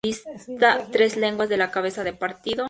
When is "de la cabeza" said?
1.47-2.03